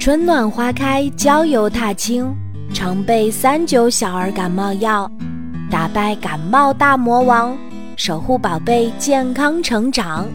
[0.00, 2.34] 春暖花开，郊游踏青，
[2.72, 5.06] 常备三九小儿感冒药，
[5.70, 7.54] 打败感冒大魔王，
[7.96, 10.26] 守护宝贝健康成长。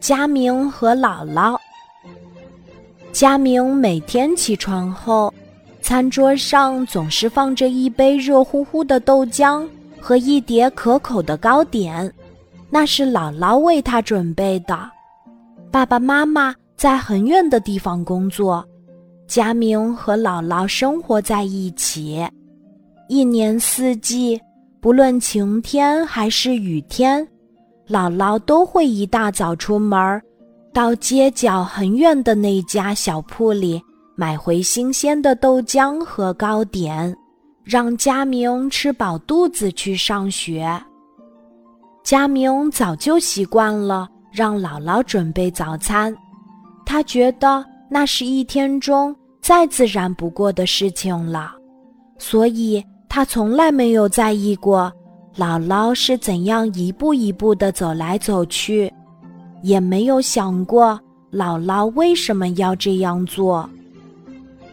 [0.00, 1.58] 佳明和姥姥。
[3.12, 5.30] 佳明每天起床后，
[5.82, 9.68] 餐桌上总是放着一杯热乎乎的豆浆
[10.00, 12.10] 和一碟可口的糕点，
[12.70, 14.92] 那是姥姥为他准备的。
[15.78, 18.66] 爸爸妈妈在很远的地方工作，
[19.28, 22.26] 佳明和姥姥生活在一起。
[23.08, 24.40] 一年四季，
[24.80, 27.24] 不论晴天还是雨天，
[27.86, 30.20] 姥姥都会一大早出门，
[30.72, 33.80] 到街角很远的那家小铺里
[34.16, 37.16] 买回新鲜的豆浆和糕点，
[37.62, 40.68] 让佳明吃饱肚子去上学。
[42.02, 44.08] 佳明早就习惯了。
[44.30, 46.14] 让姥姥准备早餐，
[46.84, 51.52] 他觉得那是一天中再自然不过的事情了，
[52.18, 54.92] 所以他从来没有在意过
[55.36, 58.92] 姥姥是怎样一步一步地走来走去，
[59.62, 61.00] 也没有想过
[61.32, 63.68] 姥姥为什么要这样做。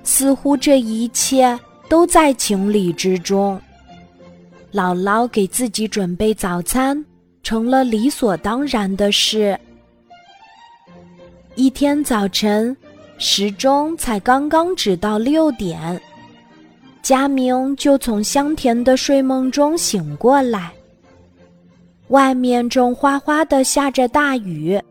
[0.03, 3.59] 似乎这一切都在情理之中。
[4.71, 7.03] 姥姥给自己准备早餐。
[7.45, 9.57] 成了理所当然的事。
[11.53, 12.75] 一天早晨，
[13.19, 16.01] 时钟才刚刚指到六点，
[17.03, 20.73] 佳明就从香甜的睡梦中醒过来。
[22.07, 24.81] 外面正哗哗的下着大雨。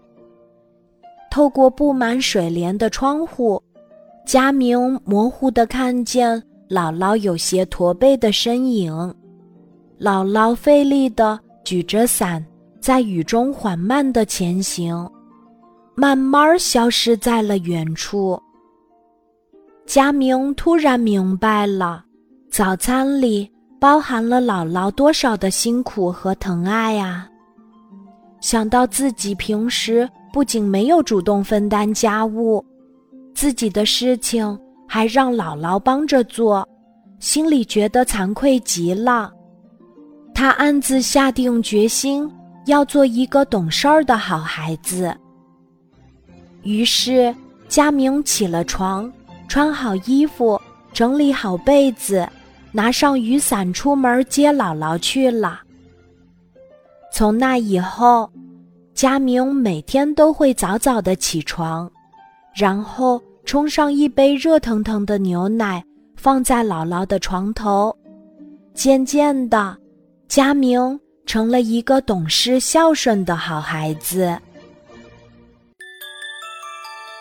[1.33, 3.61] 透过布满水帘的窗户，
[4.25, 8.93] 佳明模糊的看见姥姥有些驼背的身影。
[9.99, 11.41] 姥姥费力的。
[11.65, 12.45] 举着伞，
[12.81, 15.11] 在雨中缓慢的前行，
[15.95, 18.41] 慢慢消失在了远处。
[19.87, 22.05] 佳明突然明白了，
[22.51, 27.29] 早餐里包含了姥姥多少的辛苦和疼爱啊！
[28.41, 32.64] 想到自己平时不仅没有主动分担家务，
[33.35, 36.67] 自己的事情还让姥姥帮着做，
[37.20, 39.33] 心里觉得惭愧极了。
[40.34, 42.28] 他暗自下定决心，
[42.67, 45.17] 要做一个懂事儿的好孩子。
[46.64, 47.34] 于是，
[47.68, 49.11] 佳明起了床，
[49.46, 50.61] 穿好衣服，
[50.92, 52.28] 整理好被子，
[52.72, 55.61] 拿上雨伞，出门接姥姥去了。
[57.12, 58.28] 从那以后，
[58.92, 61.89] 佳明每天都会早早的起床，
[62.55, 65.84] 然后冲上一杯热腾腾的牛奶，
[66.16, 67.96] 放在姥姥的床头。
[68.74, 69.78] 渐渐的。
[70.29, 74.36] 佳明成了一个懂事孝顺的好孩子。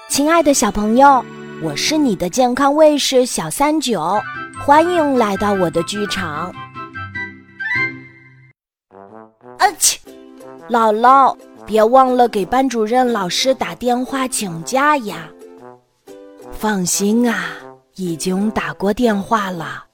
[0.09, 1.23] 亲爱的小朋友，
[1.61, 4.19] 我是你的健康卫士小三九，
[4.65, 6.53] 欢迎来到我的剧场。
[9.57, 9.99] 啊切！
[10.69, 15.29] 姥姥，别忘了给班主任老师打电话请假呀。
[16.51, 17.45] 放心啊，
[17.95, 19.85] 已经打过电话了。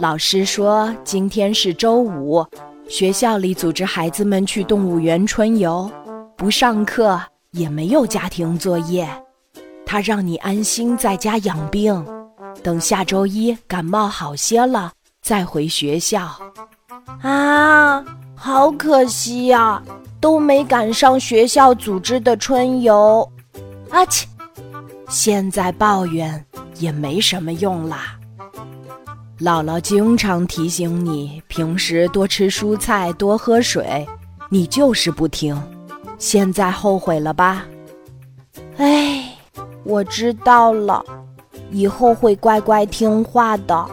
[0.00, 2.42] 老师说今天是周五，
[2.88, 5.90] 学校里组织孩子们去动物园春游，
[6.38, 9.06] 不上课也没有家庭作业。
[9.84, 12.02] 他让你安心在家养病，
[12.62, 14.90] 等下周一感冒好些了
[15.20, 16.30] 再回学校。
[17.20, 18.02] 啊，
[18.34, 19.82] 好可惜呀，
[20.18, 23.30] 都没赶上学校组织的春游。
[23.90, 24.26] 阿切，
[25.10, 26.42] 现在抱怨
[26.78, 28.16] 也没什么用啦。
[29.40, 34.06] 姥姥经常提醒你，平时多吃蔬菜，多喝水，
[34.50, 35.58] 你就是不听，
[36.18, 37.64] 现在后悔了吧？
[38.76, 39.24] 哎，
[39.82, 41.02] 我知道了，
[41.70, 43.86] 以后会乖乖听话的。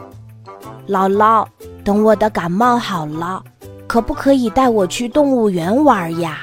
[0.86, 1.48] 姥姥，
[1.82, 3.42] 等我的感冒好了，
[3.88, 6.40] 可不可以带我去动物园玩呀？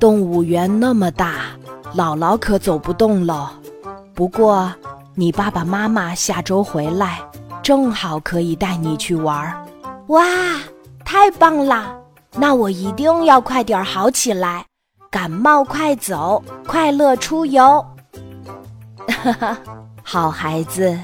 [0.00, 1.36] 动物园那么大，
[1.94, 3.48] 姥姥可走不动喽。
[4.12, 4.72] 不过，
[5.14, 7.20] 你爸爸妈妈下周回来。
[7.68, 9.62] 正好可以带你去玩儿，
[10.06, 10.24] 哇，
[11.04, 11.94] 太棒了！
[12.32, 14.64] 那我一定要快点好起来，
[15.10, 17.84] 感冒快走，快乐出游。
[19.06, 19.58] 哈哈，
[20.02, 20.98] 好孩子，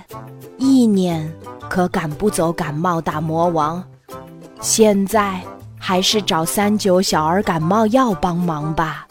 [0.57, 1.31] 意念
[1.69, 3.85] 可赶不走感冒大魔王。
[4.63, 5.39] 现在
[5.79, 9.07] 还是找三九小儿感冒药帮忙吧。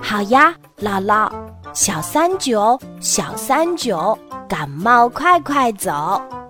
[0.00, 1.30] 好呀，姥姥，
[1.72, 4.18] 小三九，小三九。
[4.48, 6.43] 感冒快快走。